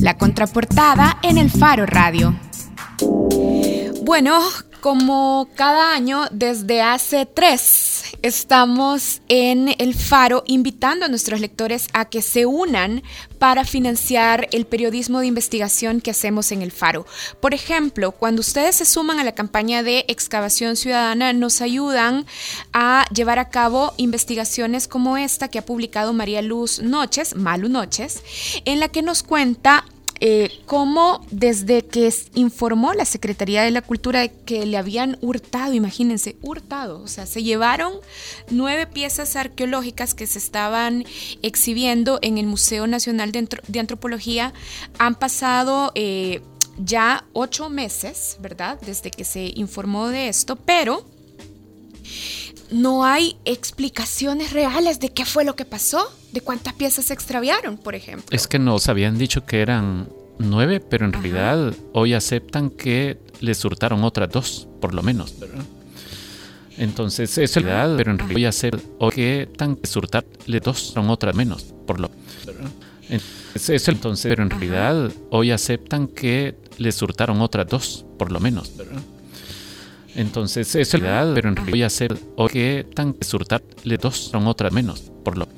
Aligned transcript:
La 0.00 0.16
contraportada 0.16 1.18
en 1.22 1.36
el 1.36 1.50
Faro 1.50 1.84
Radio. 1.84 2.34
Bueno, 4.02 4.40
como 4.80 5.46
cada 5.56 5.92
año, 5.92 6.26
desde 6.30 6.80
hace 6.80 7.26
tres, 7.26 8.02
estamos 8.22 9.20
en 9.28 9.74
el 9.78 9.94
Faro 9.94 10.42
invitando 10.46 11.04
a 11.04 11.08
nuestros 11.08 11.40
lectores 11.40 11.88
a 11.92 12.06
que 12.06 12.22
se 12.22 12.46
unan 12.46 13.02
para 13.38 13.64
financiar 13.64 14.48
el 14.52 14.66
periodismo 14.66 15.20
de 15.20 15.26
investigación 15.26 16.00
que 16.00 16.10
hacemos 16.10 16.50
en 16.50 16.62
el 16.62 16.72
Faro. 16.72 17.06
Por 17.40 17.52
ejemplo, 17.52 18.12
cuando 18.12 18.40
ustedes 18.40 18.76
se 18.76 18.86
suman 18.86 19.18
a 19.18 19.24
la 19.24 19.32
campaña 19.32 19.82
de 19.82 20.06
excavación 20.08 20.76
ciudadana, 20.76 21.34
nos 21.34 21.60
ayudan 21.60 22.24
a 22.72 23.04
llevar 23.14 23.38
a 23.38 23.50
cabo 23.50 23.92
investigaciones 23.98 24.88
como 24.88 25.18
esta 25.18 25.48
que 25.48 25.58
ha 25.58 25.66
publicado 25.66 26.14
María 26.14 26.40
Luz 26.40 26.80
Noches, 26.80 27.36
Malu 27.36 27.68
Noches, 27.68 28.22
en 28.64 28.80
la 28.80 28.88
que 28.88 29.02
nos 29.02 29.22
cuenta 29.22 29.84
eh, 30.20 30.50
cómo 30.66 31.26
desde 31.30 31.82
que 31.82 32.12
informó 32.34 32.92
la 32.92 33.04
Secretaría 33.04 33.62
de 33.62 33.70
la 33.70 33.80
Cultura 33.80 34.28
que 34.28 34.66
le 34.66 34.76
habían 34.76 35.16
hurtado, 35.22 35.72
imagínense, 35.72 36.36
hurtado, 36.42 37.00
o 37.02 37.08
sea, 37.08 37.26
se 37.26 37.42
llevaron 37.42 37.92
nueve 38.50 38.86
piezas 38.86 39.36
arqueológicas 39.36 40.14
que 40.14 40.26
se 40.26 40.38
estaban 40.38 41.04
exhibiendo 41.42 42.18
en 42.22 42.36
el 42.36 42.46
Museo 42.46 42.86
Nacional 42.86 43.32
de, 43.32 43.80
Antropología, 43.80 44.52
han 44.98 45.14
pasado... 45.14 45.92
Eh, 45.94 46.42
ya 46.82 47.24
ocho 47.34 47.68
meses, 47.68 48.38
¿verdad? 48.40 48.80
Desde 48.80 49.10
que 49.10 49.24
se 49.24 49.52
informó 49.54 50.08
de 50.08 50.28
esto, 50.28 50.56
pero 50.56 51.04
no 52.70 53.04
hay 53.04 53.36
explicaciones 53.44 54.52
reales 54.52 55.00
de 55.00 55.10
qué 55.10 55.24
fue 55.24 55.44
lo 55.44 55.56
que 55.56 55.64
pasó, 55.64 56.10
de 56.32 56.40
cuántas 56.40 56.74
piezas 56.74 57.06
se 57.06 57.14
extraviaron, 57.14 57.76
por 57.76 57.94
ejemplo. 57.94 58.34
Es 58.34 58.46
que 58.46 58.58
nos 58.58 58.88
habían 58.88 59.18
dicho 59.18 59.44
que 59.44 59.60
eran 59.60 60.08
nueve, 60.40 60.80
pero 60.80 61.04
en 61.04 61.12
realidad 61.12 61.74
hoy 61.92 62.14
aceptan 62.14 62.70
que 62.70 63.18
les 63.40 63.64
hurtaron 63.64 64.04
otras 64.04 64.30
dos, 64.30 64.68
por 64.80 64.94
lo 64.94 65.02
menos. 65.02 65.34
Entonces, 66.76 67.36
eso 67.36 67.60
es 67.60 67.64
realidad, 67.64 67.96
pero 67.96 68.10
en 68.10 68.18
realidad 68.18 68.36
hoy 68.38 68.46
aceptan 68.46 69.10
que 69.10 69.48
tan 69.56 69.78
les 70.46 70.62
dos 70.62 70.78
son 70.78 71.10
otras 71.10 71.34
menos, 71.34 71.74
por 71.86 72.00
lo 72.00 72.10
entonces, 73.10 73.88
entonces, 73.88 74.30
pero 74.30 74.42
en 74.44 74.50
realidad 74.50 75.10
hoy 75.30 75.50
aceptan 75.50 76.06
que 76.06 76.54
les 76.78 77.02
hurtaron 77.02 77.40
otras 77.40 77.66
dos, 77.66 78.06
por 78.18 78.30
lo 78.30 78.38
menos. 78.38 78.72
Entonces, 80.14 80.68
eso 80.74 80.96
es 80.96 81.02
realidad, 81.02 81.34
pero 81.34 81.48
en 81.48 81.56
realidad 81.56 81.72
hoy 81.74 81.82
aceptan 81.82 82.48
que 82.48 82.86
tan 82.94 83.16
les 83.84 83.98
dos 83.98 84.16
son 84.16 84.46
otras 84.46 84.72
menos, 84.72 85.10
por 85.24 85.36
lo 85.36 85.48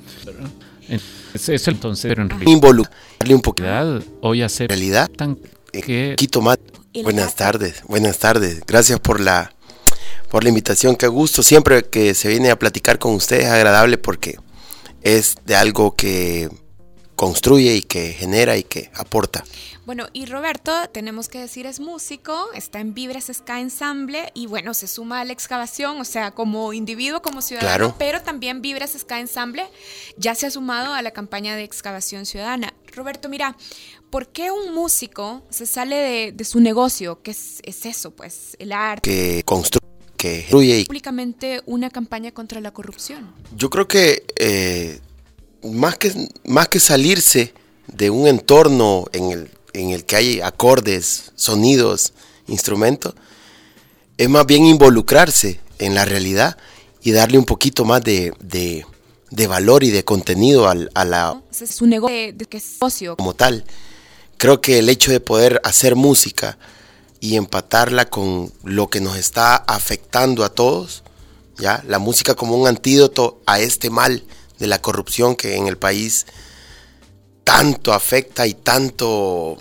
es 1.35 1.69
entonces, 1.69 2.09
pero 2.09 2.23
en 2.23 2.31
realidad, 2.31 2.53
involucrarle 2.53 3.35
un 3.35 3.43
poquito. 3.43 4.01
Hoy 4.21 4.43
hacer 4.43 4.69
realidad 4.69 5.11
tan 5.11 5.39
que 5.73 6.15
quito 6.17 6.41
más. 6.41 6.59
Buenas 7.03 7.35
tardes, 7.37 7.83
buenas 7.89 8.19
tardes. 8.19 8.61
Gracias 8.67 9.01
por 9.01 9.21
la 9.21 9.53
por 10.31 10.45
la 10.45 10.51
invitación. 10.51 10.97
Qué 10.97 11.07
gusto 11.09 11.43
siempre 11.43 11.85
que 11.85 12.15
se 12.15 12.29
viene 12.29 12.51
a 12.51 12.59
platicar 12.59 12.99
con 12.99 13.15
ustedes 13.15 13.45
es 13.45 13.51
agradable 13.51 13.99
porque 13.99 14.39
es 15.03 15.37
de 15.45 15.57
algo 15.57 15.95
que 15.95 16.49
construye 17.23 17.77
y 17.77 17.83
que 17.83 18.15
genera 18.15 18.57
y 18.57 18.65
que 18.65 18.91
aporta. 18.97 19.45
Bueno, 19.87 20.09
y 20.13 20.27
Roberto, 20.27 20.73
tenemos 20.93 21.29
que 21.29 21.39
decir, 21.39 21.67
es 21.67 21.79
músico, 21.79 22.49
está 22.53 22.81
en 22.81 22.95
Vibras 22.95 23.31
Ska 23.33 23.61
Ensemble 23.61 24.33
y 24.35 24.49
bueno, 24.49 24.75
se 24.75 24.89
suma 24.89 25.21
a 25.21 25.25
la 25.25 25.33
excavación, 25.33 26.01
o 26.01 26.05
sea, 26.05 26.33
como 26.33 26.73
individuo, 26.73 27.23
como 27.23 27.41
ciudadano, 27.41 27.95
pero 27.97 28.23
también 28.23 28.61
Vibras 28.61 28.97
Ska 28.99 29.21
Ensemble 29.21 29.65
ya 30.17 30.35
se 30.35 30.47
ha 30.47 30.51
sumado 30.51 30.95
a 30.95 31.01
la 31.01 31.13
campaña 31.13 31.55
de 31.55 31.63
excavación 31.63 32.27
ciudadana. 32.27 32.75
Roberto, 32.93 33.29
mira, 33.29 33.57
¿por 34.11 34.27
qué 34.27 34.51
un 34.51 34.75
músico 34.75 35.45
se 35.49 35.67
sale 35.67 36.33
de, 36.33 36.45
su 36.45 36.59
negocio? 36.59 37.23
¿Qué 37.23 37.31
es, 37.31 37.87
eso, 37.87 38.11
pues? 38.11 38.57
El 38.59 38.73
arte. 38.73 39.09
Que 39.09 39.43
construye 39.45 39.81
que 40.17 40.85
públicamente 40.89 41.63
una 41.67 41.89
campaña 41.89 42.33
contra 42.33 42.61
la 42.61 42.73
corrupción. 42.73 43.33
Yo 43.57 43.71
creo 43.71 43.87
que 43.87 44.25
eh, 44.37 45.01
más 45.63 45.97
que 45.97 46.13
más 46.45 46.69
que 46.69 46.81
salirse 46.81 47.55
de 47.87 48.11
un 48.11 48.27
entorno 48.27 49.07
en 49.13 49.31
el 49.31 49.51
en 49.73 49.91
el 49.91 50.05
que 50.05 50.17
hay 50.17 50.41
acordes, 50.41 51.33
sonidos, 51.35 52.13
instrumentos, 52.47 53.15
es 54.19 54.29
más 54.29 54.47
bien 54.47 54.67
involucrarse 54.67 55.61
en 55.79 55.95
la 55.95 56.05
realidad 56.05 56.57
y 57.03 57.13
darle 57.13 57.39
un 57.39 57.45
poquito 57.45 57.85
más 57.85 58.03
de, 58.03 58.85
valor 59.49 59.83
y 59.83 59.91
de 59.91 60.05
contenido 60.05 60.69
a, 60.69 60.75
a 60.95 61.05
la... 61.05 61.43
Es 61.59 61.81
un 61.81 61.91
negocio 61.91 63.17
como 63.17 63.35
tal. 63.35 63.65
Creo 64.37 64.61
que 64.61 64.79
el 64.79 64.89
hecho 64.89 65.11
de 65.11 65.21
poder 65.21 65.61
hacer 65.65 65.97
música 65.97 66.59
y 67.21 67.37
empatarla 67.37 68.09
con 68.09 68.53
lo 68.65 68.91
que 68.91 69.01
nos 69.01 69.17
está 69.17 69.57
afectando 69.57 70.45
a 70.45 70.49
todos, 70.49 71.03
¿ya? 71.57 71.83
La 71.87 71.99
música 71.99 72.35
como 72.35 72.57
un 72.57 72.67
antídoto 72.67 73.41
a 73.47 73.61
este 73.61 73.91
mal 73.91 74.25
de 74.63 74.69
la 74.69 74.81
corrupción 74.81 75.35
que 75.35 75.57
en 75.57 75.67
el 75.67 75.77
país 75.77 76.25
tanto 77.43 77.93
afecta 77.93 78.47
y 78.47 78.55
tanto, 78.55 79.57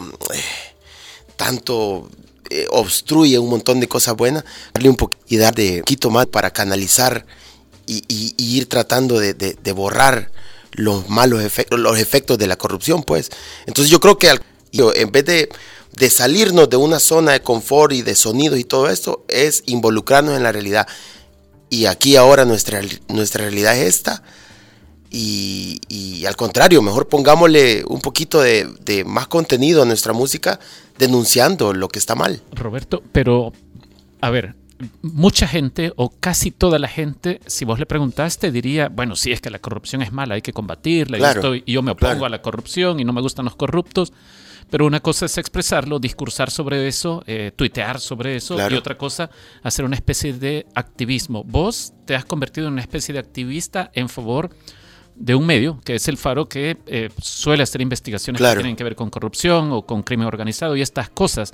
tanto 1.36 2.08
eh, 2.52 2.68
obstruye 2.70 3.40
un 3.40 3.50
montón 3.50 3.80
de 3.80 3.88
cosas 3.88 4.16
buenas, 4.16 4.46
darle 4.76 4.90
un 4.90 4.96
poquito 4.96 6.08
de 6.08 6.12
más 6.12 6.28
para 6.28 6.52
canalizar 6.52 7.26
y, 7.88 8.06
ir 8.38 8.70
tratando 8.70 9.20
de, 9.20 9.74
borrar 9.74 10.32
los 10.74 11.10
malos 11.10 11.42
efectos, 11.42 11.80
los 11.80 11.98
efectos 11.98 12.38
de 12.38 12.46
la 12.46 12.58
corrupción, 12.58 13.02
pues. 13.02 13.32
Entonces 13.66 13.90
yo 13.90 14.00
creo 14.00 14.20
que 14.20 14.40
en 14.72 15.12
vez 15.12 15.26
de, 15.26 15.50
de 15.94 16.10
salirnos 16.12 16.70
de 16.70 16.78
una 16.78 17.00
zona 17.00 17.32
de 17.32 17.42
confort 17.42 17.92
y 17.92 18.04
de 18.04 18.14
sonidos 18.14 18.60
y 18.60 18.66
todo 18.66 18.88
esto, 18.88 19.26
es 19.28 19.64
involucrarnos 19.66 20.38
en 20.38 20.44
la 20.44 20.52
realidad. 20.52 20.88
Y 21.72 21.88
aquí 21.88 22.18
ahora 22.18 22.46
nuestra, 22.46 22.82
nuestra 23.08 23.46
realidad 23.46 23.76
es 23.76 23.96
esta 23.96 24.24
y, 25.14 26.26
al 26.26 26.36
contrario, 26.36 26.82
mejor 26.82 27.08
pongámosle 27.08 27.84
un 27.88 28.00
poquito 28.00 28.42
de, 28.42 29.04
más 29.06 29.28
contenido 29.28 29.82
a 29.82 29.86
nuestra 29.86 30.14
música 30.14 30.60
denunciando 30.98 31.74
lo 31.74 31.90
que 31.90 32.00
está 32.00 32.16
mal. 32.16 32.42
Roberto, 32.54 33.04
pero 33.12 33.52
a 34.22 34.30
ver, 34.30 34.56
mucha 35.02 35.48
gente 35.48 35.92
o 35.98 36.10
casi 36.10 36.52
toda 36.52 36.80
la 36.80 36.88
gente, 36.88 37.42
si 37.46 37.66
vos 37.66 37.80
le 37.80 37.86
preguntaste, 37.86 38.52
diría, 38.52 38.88
bueno, 38.90 39.16
sí 39.16 39.32
es 39.32 39.42
que 39.42 39.50
la 39.50 39.60
corrupción 39.60 40.02
es 40.02 40.12
mala, 40.12 40.36
hay 40.36 40.42
que 40.42 40.54
combatirla, 40.54 41.18
y, 41.66 41.72
yo 41.72 41.82
me 41.82 41.92
opongo 41.92 42.26
a 42.26 42.30
la 42.30 42.42
corrupción 42.42 43.00
y 43.00 43.04
no 43.04 43.14
me 43.14 43.22
gustan 43.22 43.46
los 43.46 43.56
corruptos. 43.56 44.14
Pero 44.70 44.86
una 44.86 45.02
cosa 45.02 45.26
es 45.26 45.38
expresarlo, 45.38 46.00
discursar 46.00 46.50
sobre 46.50 46.88
eso, 46.88 47.24
eh, 47.28 47.52
tuitear 47.54 48.00
sobre 48.00 48.38
eso, 48.38 48.56
y 48.70 48.76
otra 48.76 48.98
cosa, 48.98 49.30
hacer 49.64 49.84
una 49.84 49.96
especie 49.96 50.32
de 50.32 50.66
activismo. 50.76 51.44
Vos 51.44 51.92
te 52.06 52.16
has 52.16 52.24
convertido 52.24 52.68
en 52.68 52.74
una 52.74 52.82
especie 52.82 53.12
de 53.12 53.20
activista 53.20 53.92
en 53.94 54.08
favor 54.08 54.50
de 54.50 54.56
un 55.36 55.46
medio, 55.46 55.80
que 55.84 55.96
es 55.96 56.08
el 56.08 56.18
Faro, 56.18 56.48
que 56.50 56.78
eh, 56.86 57.09
suele 57.22 57.64
hacer 57.64 57.82
investigaciones 57.82 58.42
que 58.42 58.56
tienen 58.56 58.76
que 58.76 58.84
ver 58.84 58.96
con 58.96 59.09
corrupción 59.09 59.72
o 59.72 59.84
con 59.84 60.04
crimen 60.04 60.28
organizado 60.28 60.76
y 60.76 60.82
estas 60.82 61.09
cosas. 61.09 61.54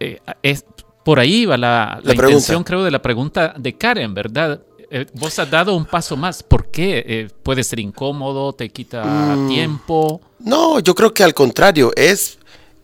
Eh, 0.00 0.18
es, 0.42 0.64
por 1.04 1.18
ahí 1.18 1.46
va 1.46 1.56
la, 1.56 2.00
intención, 2.04 2.64
creo, 2.64 2.84
de 2.84 2.90
la 2.90 3.00
pregunta 3.00 3.54
de 3.56 3.76
Karen, 3.76 4.12
¿verdad? 4.14 4.60
Eh, 4.90 5.06
vos 5.14 5.38
has 5.38 5.50
dado 5.50 5.76
un 5.76 5.84
paso 5.84 6.16
más. 6.16 6.42
¿Por 6.42 6.70
qué? 6.70 7.28
¿Puede 7.42 7.64
ser 7.64 7.80
incómodo? 7.80 8.52
¿Te 8.52 8.68
quita 8.70 9.04
mm. 9.04 9.48
tiempo? 9.48 10.20
No, 10.38 10.80
yo 10.80 10.94
creo 10.94 11.12
que 11.12 11.24
al 11.24 11.34
contrario, 11.34 11.92
es, 11.96 12.38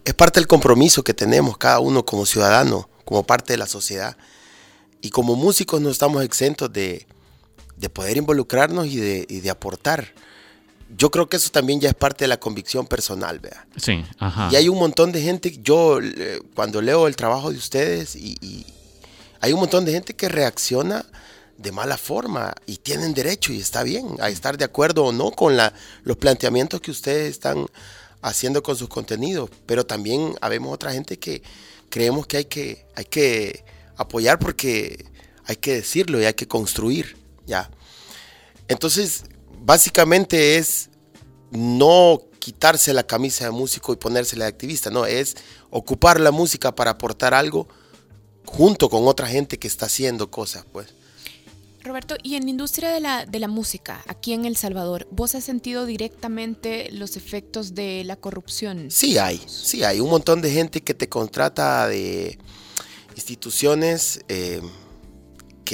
es 0.04 0.14
parte 0.14 0.40
del 0.40 0.46
compromiso 0.46 1.02
que 1.02 1.14
tenemos 1.14 1.56
cada 1.58 1.80
uno 1.80 2.04
como 2.04 2.26
ciudadano, 2.26 2.88
como 3.04 3.24
parte 3.24 3.52
de 3.52 3.58
la 3.58 3.66
sociedad. 3.66 4.16
Y 5.00 5.10
como 5.10 5.36
músicos 5.36 5.80
no 5.82 5.90
estamos 5.90 6.24
exentos 6.24 6.72
de, 6.72 7.06
de 7.76 7.88
poder 7.88 8.16
involucrarnos 8.16 8.86
y 8.86 8.96
de, 8.96 9.26
y 9.28 9.40
de, 9.40 9.50
aportar. 9.50 10.12
Yo 10.96 11.10
creo 11.10 11.28
que 11.28 11.36
eso 11.36 11.50
también 11.50 11.80
ya 11.80 11.88
es 11.88 11.94
parte 11.94 12.24
de 12.24 12.28
la 12.28 12.38
convicción 12.38 12.86
personal, 12.86 13.40
vea. 13.40 13.66
Sí, 13.76 14.04
ajá. 14.18 14.48
Y 14.52 14.56
hay 14.56 14.68
un 14.68 14.78
montón 14.78 15.12
de 15.12 15.22
gente, 15.22 15.58
yo 15.62 15.98
eh, 16.00 16.40
cuando 16.54 16.80
leo 16.80 17.06
el 17.06 17.16
trabajo 17.16 17.50
de 17.50 17.58
ustedes, 17.58 18.16
y, 18.16 18.66
hay 19.40 19.52
un 19.52 19.60
montón 19.60 19.84
de 19.84 19.92
gente 19.92 20.14
que 20.14 20.30
reacciona 20.30 21.04
de 21.58 21.70
mala 21.70 21.98
forma 21.98 22.54
y 22.66 22.78
tienen 22.78 23.12
derecho 23.12 23.52
y 23.52 23.60
está 23.60 23.82
bien 23.82 24.16
a 24.20 24.30
estar 24.30 24.56
de 24.56 24.64
acuerdo 24.64 25.04
o 25.04 25.12
no 25.12 25.32
con 25.32 25.54
la, 25.54 25.74
los 26.02 26.16
planteamientos 26.16 26.80
que 26.80 26.90
ustedes 26.90 27.30
están 27.30 27.66
haciendo 28.22 28.62
con 28.62 28.74
sus 28.74 28.88
contenidos, 28.88 29.50
pero 29.66 29.84
también 29.84 30.34
habemos 30.40 30.72
otra 30.72 30.92
gente 30.92 31.18
que 31.18 31.42
creemos 31.90 32.26
que 32.26 32.38
hay 32.38 32.44
que, 32.46 32.86
hay 32.96 33.04
que 33.04 33.64
apoyar 33.96 34.38
porque 34.38 35.04
hay 35.44 35.56
que 35.56 35.74
decirlo 35.74 36.20
y 36.20 36.24
hay 36.24 36.34
que 36.34 36.48
construir. 36.48 37.16
¿Ya? 37.46 37.70
Entonces, 38.68 39.24
básicamente 39.60 40.56
es 40.56 40.90
no 41.50 42.20
quitarse 42.38 42.92
la 42.92 43.06
camisa 43.06 43.44
de 43.44 43.50
músico 43.50 43.92
y 43.92 43.96
ponérsela 43.96 44.44
de 44.44 44.50
activista, 44.50 44.90
no, 44.90 45.06
es 45.06 45.36
ocupar 45.70 46.20
la 46.20 46.30
música 46.30 46.74
para 46.74 46.92
aportar 46.92 47.32
algo 47.32 47.68
junto 48.44 48.90
con 48.90 49.08
otra 49.08 49.26
gente 49.26 49.58
que 49.58 49.68
está 49.68 49.86
haciendo 49.86 50.30
cosas, 50.30 50.66
pues. 50.70 50.88
Roberto, 51.82 52.16
y 52.22 52.36
en 52.36 52.44
la 52.44 52.50
industria 52.50 52.90
de 52.90 53.00
la, 53.00 53.26
de 53.26 53.38
la 53.38 53.48
música, 53.48 54.02
aquí 54.08 54.32
en 54.32 54.46
El 54.46 54.56
Salvador, 54.56 55.06
¿vos 55.10 55.34
has 55.34 55.44
sentido 55.44 55.84
directamente 55.84 56.90
los 56.92 57.16
efectos 57.16 57.74
de 57.74 58.04
la 58.04 58.16
corrupción? 58.16 58.90
Sí 58.90 59.18
hay, 59.18 59.40
sí 59.46 59.84
hay. 59.84 60.00
Un 60.00 60.08
montón 60.08 60.40
de 60.40 60.50
gente 60.50 60.82
que 60.82 60.94
te 60.94 61.10
contrata 61.10 61.86
de 61.86 62.38
instituciones 63.16 64.24
eh, 64.28 64.62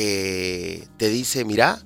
que 0.00 0.88
te 0.97 1.08
dice, 1.11 1.44
mira, 1.44 1.79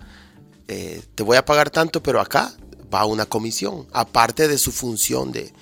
eh, 0.69 1.03
te 1.15 1.23
voy 1.23 1.37
a 1.37 1.45
pagar 1.45 1.71
tanto, 1.71 2.03
pero 2.03 2.21
acá 2.21 2.55
va 2.93 3.05
una 3.07 3.27
comisión, 3.27 3.89
aparte 3.93 4.47
de 4.47 4.57
su 4.57 4.71
función 4.71 5.33
de, 5.33 5.53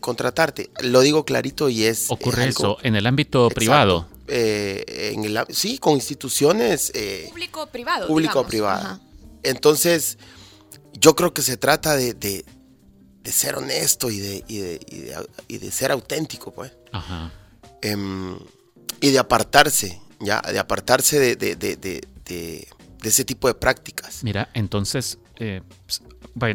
contratarte. 0.00 0.70
Lo 0.82 1.00
digo 1.00 1.24
clarito 1.24 1.68
y 1.68 1.82
es... 1.82 2.12
Ocurre 2.12 2.46
eso 2.46 2.78
en 2.82 2.94
el 2.94 3.08
ámbito 3.08 3.48
privado. 3.48 4.06
Eh, 4.28 5.10
en 5.12 5.24
el, 5.24 5.40
sí, 5.48 5.78
con 5.78 5.94
instituciones... 5.94 6.92
Eh, 6.94 7.26
público-privado. 7.28 8.06
Público-privado. 8.06 9.00
Entonces, 9.42 10.16
yo 10.92 11.16
creo 11.16 11.34
que 11.34 11.42
se 11.42 11.56
trata 11.56 11.96
de, 11.96 12.14
de, 12.14 12.44
ser 13.24 13.56
honesto 13.56 14.10
y 14.10 14.20
de, 14.20 14.44
y 14.46 14.58
de, 14.58 15.26
y 15.48 15.58
de, 15.58 15.70
ser 15.72 15.90
auténtico, 15.90 16.52
pues. 16.52 16.70
Ajá. 16.92 17.32
Em, 17.82 18.38
y 19.00 19.10
de 19.10 19.18
apartarse, 19.18 20.00
ya, 20.20 20.40
de 20.40 20.58
apartarse 20.58 21.36
de, 21.36 21.56
de, 21.56 22.68
ese 23.02 23.24
tipo 23.24 23.48
de 23.48 23.54
prácticas. 23.54 24.22
Mira, 24.22 24.50
entonces, 24.54 25.18
eh, 25.36 25.62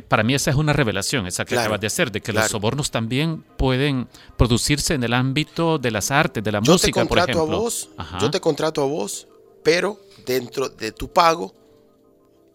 para 0.07 0.23
mí 0.23 0.35
esa 0.35 0.51
es 0.51 0.55
una 0.55 0.73
revelación, 0.73 1.27
esa 1.27 1.45
que 1.45 1.57
acabas 1.57 1.81
de 1.81 1.87
hacer, 1.87 2.11
de 2.11 2.21
que 2.21 2.31
los 2.31 2.47
sobornos 2.49 2.91
también 2.91 3.43
pueden 3.57 4.07
producirse 4.37 4.93
en 4.93 5.03
el 5.03 5.13
ámbito 5.13 5.77
de 5.77 5.91
las 5.91 6.11
artes, 6.11 6.43
de 6.43 6.51
la 6.51 6.61
música, 6.61 7.05
por 7.05 7.17
ejemplo. 7.17 7.41
A 7.41 7.45
vos, 7.45 7.89
yo 8.21 8.31
te 8.31 8.39
contrato 8.39 8.81
a 8.81 8.85
vos, 8.85 9.27
pero 9.63 9.99
dentro 10.25 10.69
de 10.69 10.91
tu 10.91 11.11
pago 11.11 11.53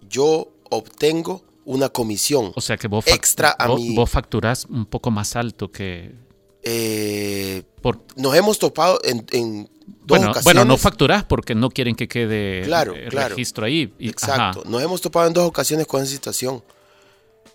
yo 0.09 0.49
obtengo 0.71 1.45
una 1.65 1.89
comisión. 1.89 2.53
O 2.55 2.61
sea 2.61 2.77
que 2.77 2.89
vos, 2.89 3.07
extra 3.07 3.51
a 3.51 3.69
vos, 3.69 3.81
vos 3.95 4.11
facturás 4.11 4.65
un 4.65 4.87
poco 4.87 5.11
más 5.11 5.37
alto 5.37 5.71
que... 5.71 6.15
Eh, 6.63 7.63
por... 7.81 8.01
Nos 8.17 8.35
hemos 8.35 8.59
topado 8.59 8.99
en, 9.05 9.25
en 9.33 9.71
bueno. 10.07 10.33
Bueno, 10.43 10.65
no 10.65 10.77
facturás 10.77 11.25
porque 11.25 11.55
no 11.55 11.71
quieren 11.71 11.95
que 11.95 12.09
quede 12.09 12.63
claro, 12.65 12.95
registro 12.95 13.67
ahí. 13.67 13.93
Exacto. 13.99 14.63
Nos 14.67 14.83
hemos 14.83 15.01
topado 15.01 15.27
en 15.27 15.33
dos 15.33 15.47
ocasiones 15.47 15.87
con 15.87 16.03
esa 16.03 16.13
situación. 16.13 16.63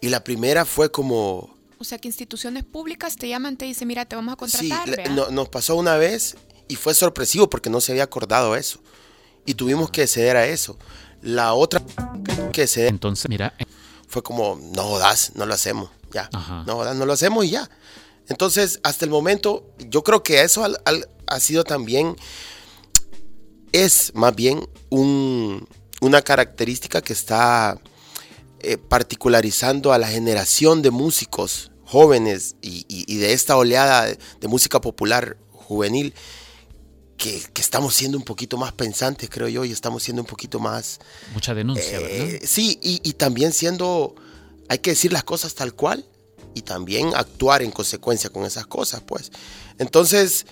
Y 0.02 0.10
la 0.10 0.24
primera 0.24 0.66
fue 0.66 0.92
como... 0.92 1.56
O 1.78 1.84
sea, 1.84 1.98
que 1.98 2.08
instituciones 2.08 2.64
públicas 2.64 3.16
te 3.16 3.28
llaman, 3.28 3.58
te 3.58 3.66
dicen, 3.66 3.88
mira, 3.88 4.06
te 4.06 4.16
vamos 4.16 4.34
a 4.34 4.36
contratar. 4.36 4.88
Sí, 4.88 5.12
nos 5.32 5.50
pasó 5.50 5.76
una 5.76 5.98
vez 5.98 6.38
y 6.68 6.76
fue 6.76 6.94
sorpresivo 6.94 7.50
porque 7.50 7.70
no 7.70 7.82
se 7.82 7.92
había 7.92 8.04
acordado 8.04 8.56
eso. 8.56 8.80
Y 9.46 9.56
tuvimos 9.56 9.92
que 9.92 10.08
ceder 10.08 10.38
a 10.38 10.48
eso. 10.48 10.78
La 11.22 11.54
otra 11.54 11.82
que 12.52 12.68
ceder... 12.68 12.90
Entonces, 12.90 13.30
mira... 13.30 13.54
Fue 14.08 14.22
como, 14.22 14.58
no 14.76 14.98
das, 15.00 15.32
no 15.36 15.46
lo 15.46 15.54
hacemos, 15.56 15.90
ya. 16.14 16.30
No 16.66 16.84
das, 16.86 16.96
no 16.96 17.06
lo 17.06 17.12
hacemos 17.12 17.44
y 17.44 17.50
ya. 17.50 17.70
Entonces, 18.30 18.80
hasta 18.84 19.04
el 19.04 19.12
momento, 19.12 19.68
yo 19.90 20.04
creo 20.04 20.24
que 20.24 20.42
eso 20.42 20.64
ha 21.28 21.40
sido 21.40 21.64
también, 21.64 22.16
es 23.72 24.12
más 24.16 24.36
bien 24.36 24.68
un, 24.90 25.68
una 26.02 26.22
característica 26.22 27.02
que 27.02 27.14
está 27.14 27.80
eh, 28.60 28.78
particularizando 28.78 29.94
a 29.94 29.98
la 29.98 30.08
generación 30.08 30.82
de 30.82 30.92
músicos 30.92 31.72
jóvenes 31.84 32.56
y, 32.62 33.18
de 33.18 33.34
esta 33.34 33.58
oleada 33.58 34.06
de, 34.06 34.48
música 34.48 34.82
popular 34.82 35.38
juvenil 35.52 36.14
que, 37.18 37.42
estamos 37.56 37.94
siendo 37.96 38.18
un 38.18 38.24
poquito 38.24 38.58
más 38.58 38.74
pensantes, 38.74 39.30
creo 39.30 39.48
yo, 39.48 39.66
y 39.66 39.72
estamos 39.72 40.04
siendo 40.04 40.22
un 40.22 40.28
poquito 40.28 40.60
más... 40.60 41.00
Mucha 41.34 41.54
denuncia, 41.54 42.00
¿verdad? 42.00 42.28
Eh, 42.28 42.42
sí, 42.44 42.80
y, 42.82 43.14
también 43.14 43.54
siendo, 43.54 44.16
hay 44.68 44.80
que 44.80 44.92
decir 44.92 45.14
las 45.14 45.24
cosas 45.24 45.54
tal 45.56 45.74
cual 45.74 46.06
y 46.54 46.62
también 46.62 47.14
actuar 47.16 47.62
en 47.62 47.72
consecuencia 47.72 48.30
con 48.30 48.46
esas 48.46 48.66
cosas, 48.66 49.02
pues. 49.06 49.32
Entonces, 49.78 50.46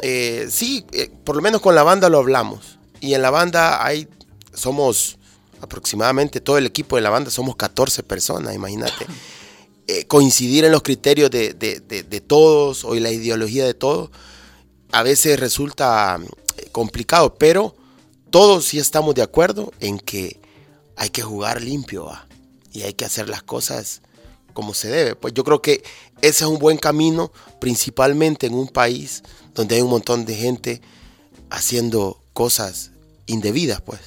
eh, 0.00 0.48
sí, 0.50 0.84
por 1.24 1.36
lo 1.36 1.42
menos 1.42 1.60
con 1.60 1.74
la 1.74 1.82
banda 1.82 2.08
lo 2.08 2.18
hablamos. 2.18 2.78
Y 3.00 3.14
en 3.14 3.22
la 3.22 3.30
banda 3.30 3.84
hay, 3.84 4.08
somos 4.52 5.18
aproximadamente 5.60 6.40
todo 6.40 6.58
el 6.58 6.66
equipo 6.66 6.96
de 6.96 7.02
la 7.02 7.10
banda, 7.10 7.30
somos 7.30 7.56
14 7.56 8.02
personas, 8.02 8.54
imagínate. 8.54 9.06
Eh, 9.90 10.04
coincidir 10.04 10.66
en 10.66 10.72
los 10.72 10.82
criterios 10.82 11.30
de, 11.30 12.22
todos 12.26 12.84
o 12.84 12.94
en 12.94 13.02
la 13.04 13.10
ideología 13.10 13.64
de 13.64 13.72
todos, 13.72 14.10
a 14.92 15.02
veces 15.02 15.40
resulta 15.40 16.20
eh, 16.58 16.68
complicado, 16.72 17.36
pero 17.36 17.74
todos 18.28 18.66
sí 18.66 18.78
estamos 18.78 19.14
de 19.14 19.22
acuerdo 19.22 19.72
en 19.80 19.98
que 19.98 20.42
hay 20.94 21.08
que 21.08 21.22
jugar 21.22 21.62
limpio 21.62 22.10
y 22.70 22.82
hay 22.82 22.92
que 22.92 23.06
hacer 23.06 23.30
las 23.30 23.42
cosas 23.42 24.02
como 24.58 24.74
se 24.74 24.88
debe. 24.88 25.14
Pues 25.14 25.32
yo 25.34 25.44
creo 25.44 25.62
que 25.62 25.84
ese 26.20 26.42
es 26.42 26.50
un 26.50 26.58
buen 26.58 26.78
camino, 26.78 27.30
principalmente 27.60 28.48
en 28.48 28.54
un 28.54 28.66
país 28.66 29.22
donde 29.54 29.76
hay 29.76 29.82
un 29.82 29.90
montón 29.90 30.24
de 30.24 30.34
gente 30.34 30.82
haciendo 31.48 32.20
cosas 32.32 32.90
indebidas, 33.26 33.80
pues. 33.82 34.00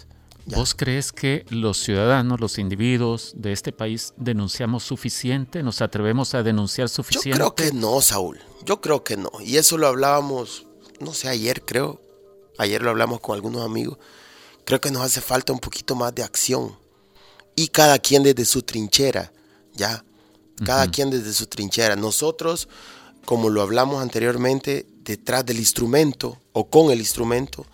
¿Vos 0.45 0.75
crees 0.75 1.13
que 1.13 1.45
los 1.48 1.77
ciudadanos, 1.77 2.42
los 2.42 2.57
individuos 2.57 3.31
de 3.38 3.53
este 3.53 3.71
país 3.71 4.13
denunciamos 4.18 4.83
suficiente? 4.83 5.63
¿Nos 5.63 5.81
atrevemos 5.81 6.36
a 6.36 6.44
denunciar 6.44 6.89
suficiente? 6.89 7.30
Yo 7.30 7.56
creo 7.56 7.56
que 7.56 7.74
no, 7.74 8.01
Saúl. 8.01 8.42
Yo 8.65 8.81
creo 8.81 9.06
que 9.06 9.15
no. 9.15 9.31
Y 9.39 9.56
eso 9.56 9.77
lo 9.77 9.88
hablábamos, 9.88 10.68
no 11.00 11.13
sé, 11.13 11.30
ayer 11.30 11.63
creo. 11.63 12.01
Ayer 12.57 12.81
lo 12.81 12.89
hablamos 12.89 13.21
con 13.21 13.36
algunos 13.36 13.63
amigos. 13.63 14.00
Creo 14.65 14.81
que 14.81 14.92
nos 14.92 15.03
hace 15.03 15.21
falta 15.21 15.53
un 15.53 15.59
poquito 15.59 15.95
más 15.95 16.13
de 16.13 16.24
acción. 16.24 16.77
Y 17.56 17.69
cada 17.69 18.00
quien 18.00 18.24
desde 18.24 18.44
su 18.44 18.63
trinchera, 18.63 19.31
¿ya? 19.74 20.03
Cada 20.66 20.90
quien 20.92 21.10
desde 21.10 21.34
su 21.34 21.48
trinchera. 21.48 21.96
Nosotros, 21.96 22.68
como 23.25 23.50
lo 23.50 23.62
hablamos 23.62 24.02
anteriormente, 24.02 24.86
detrás 25.04 25.46
del 25.46 25.60
instrumento 25.60 26.40
o 26.54 26.69
con 26.69 26.92
el 26.92 27.00
instrumento, 27.00 27.66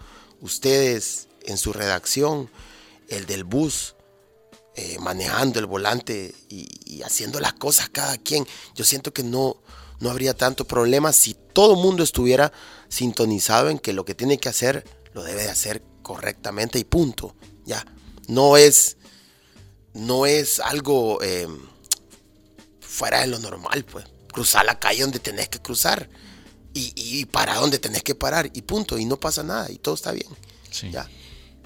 ustedes 0.42 1.28
en 1.46 1.58
su 1.58 1.74
redacción, 1.74 2.50
el 3.10 3.26
del 3.26 3.44
bus, 3.44 3.96
eh, 4.76 4.98
manejando 5.00 5.60
el 5.60 5.66
volante 5.66 6.36
y, 6.50 7.02
haciendo 7.02 7.40
las 7.40 7.54
cosas 7.54 7.90
cada 7.90 8.18
quien. 8.18 8.46
Yo 8.76 8.84
siento 8.84 9.12
que 9.12 9.24
no, 9.24 9.58
no 10.00 10.12
habría 10.12 10.36
tanto 10.36 10.66
problema 10.66 11.14
si 11.14 11.36
todo 11.54 11.74
el 11.74 11.80
mundo 11.80 12.04
estuviera 12.04 12.52
sintonizado 12.90 13.70
en 13.70 13.80
que 13.80 13.94
lo 13.94 14.06
que 14.06 14.14
tiene 14.14 14.38
que 14.38 14.50
hacer 14.50 14.86
lo 15.14 15.24
debe 15.24 15.44
de 15.44 15.50
hacer 15.50 15.82
correctamente 16.04 16.78
y 16.78 16.84
punto. 16.84 17.36
Ya, 17.66 17.86
no 18.28 18.56
es, 18.56 18.98
no 19.94 20.26
es 20.26 20.60
algo 20.60 21.24
em, 21.24 21.58
fuera 22.98 23.22
de 23.22 23.28
lo 23.28 23.38
normal, 23.38 23.86
pues. 23.86 24.06
Cruzar 24.34 24.66
la 24.66 24.80
calle 24.80 25.02
donde 25.02 25.20
tenés 25.20 25.50
que 25.50 25.60
cruzar 25.60 26.10
y, 26.74 26.94
y 26.96 27.26
para 27.26 27.56
donde 27.56 27.78
tenés 27.80 28.04
que 28.04 28.16
parar 28.16 28.50
y 28.54 28.62
punto. 28.64 28.98
Y 28.98 29.06
no 29.06 29.20
pasa 29.20 29.44
nada 29.44 29.70
y 29.72 29.78
todo 29.78 29.96
está 29.96 30.12
bien. 30.12 30.28
Sí. 30.72 30.90
Ya. 30.92 31.08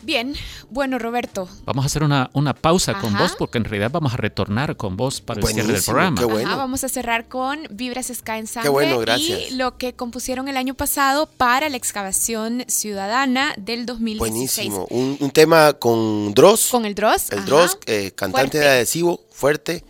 Bien, 0.04 0.34
bueno 0.70 0.98
Roberto. 0.98 1.48
Vamos 1.64 1.86
a 1.86 1.88
hacer 1.88 2.04
una, 2.04 2.30
pausa 2.60 3.00
con 3.00 3.16
vos 3.16 3.36
porque 3.38 3.60
en 3.60 3.66
realidad 3.66 3.92
vamos 3.92 4.14
a 4.14 4.18
retornar 4.18 4.76
con 4.76 4.98
vos 4.98 5.22
para 5.22 5.40
el 5.40 5.48
cierre 5.48 5.74
del 5.74 5.84
programa. 5.84 6.56
vamos 6.56 6.84
a 6.84 6.90
cerrar 6.90 7.28
con 7.28 7.68
Vibras 7.70 8.08
Sky 8.08 8.44
qué 8.62 8.70
bueno, 8.70 9.00
gracias. 9.00 9.52
y 9.52 9.56
lo 9.56 9.78
que 9.78 9.94
compusieron 9.94 10.48
el 10.48 10.58
año 10.58 10.74
pasado 10.74 11.28
para 11.28 11.70
la 11.70 11.78
excavación 11.78 12.66
ciudadana 12.68 13.54
del 13.58 13.86
2016. 13.86 14.70
Buenísimo, 14.74 14.88
un, 14.90 15.32
tema 15.32 15.74
con 15.74 16.34
Dross. 16.34 16.70
Con 16.72 16.86
el 16.86 16.96
Dross. 16.96 17.32
El 17.32 17.46
Dross, 17.46 17.78
eh, 17.86 18.12
cantante 18.16 18.58
de 18.58 18.68
adhesivo, 18.68 19.22
fuerte 19.32 19.84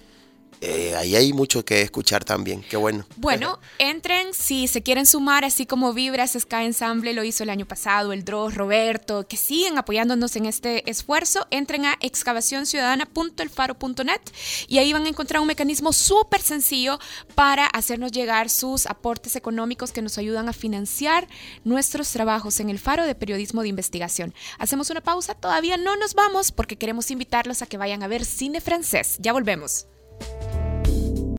eh, 0.63 0.93
ahí 0.95 1.15
hay 1.15 1.33
mucho 1.33 1.65
que 1.65 1.81
escuchar 1.81 2.23
también. 2.23 2.61
Qué 2.61 2.77
bueno. 2.77 3.03
Bueno, 3.17 3.57
entren 3.79 4.31
si 4.31 4.67
se 4.67 4.83
quieren 4.83 5.07
sumar, 5.07 5.43
así 5.43 5.65
como 5.65 5.91
Vibras 5.91 6.37
Sky 6.39 6.65
Ensemble 6.65 7.13
lo 7.13 7.23
hizo 7.23 7.41
el 7.41 7.49
año 7.49 7.65
pasado, 7.65 8.13
el 8.13 8.23
Dross, 8.23 8.53
Roberto, 8.53 9.27
que 9.27 9.37
siguen 9.37 9.79
apoyándonos 9.79 10.35
en 10.35 10.45
este 10.45 10.87
esfuerzo. 10.87 11.47
Entren 11.49 11.87
a 11.87 11.97
excavacionciudadana.elfaro.net 11.99 14.21
y 14.67 14.77
ahí 14.77 14.93
van 14.93 15.05
a 15.05 15.09
encontrar 15.09 15.41
un 15.41 15.47
mecanismo 15.47 15.93
súper 15.93 16.43
sencillo 16.43 16.99
para 17.33 17.65
hacernos 17.65 18.11
llegar 18.11 18.51
sus 18.51 18.85
aportes 18.85 19.35
económicos 19.35 19.91
que 19.91 20.03
nos 20.03 20.19
ayudan 20.19 20.47
a 20.47 20.53
financiar 20.53 21.27
nuestros 21.63 22.11
trabajos 22.11 22.59
en 22.59 22.69
el 22.69 22.77
Faro 22.77 23.07
de 23.07 23.15
Periodismo 23.15 23.63
de 23.63 23.69
Investigación. 23.69 24.35
Hacemos 24.59 24.91
una 24.91 25.01
pausa, 25.01 25.33
todavía 25.33 25.77
no 25.77 25.95
nos 25.95 26.13
vamos 26.13 26.51
porque 26.51 26.77
queremos 26.77 27.09
invitarlos 27.09 27.63
a 27.63 27.65
que 27.65 27.77
vayan 27.77 28.03
a 28.03 28.07
ver 28.07 28.25
cine 28.25 28.61
francés. 28.61 29.17
Ya 29.19 29.33
volvemos. 29.33 29.87
Thank 30.21 30.53
you. 30.55 30.60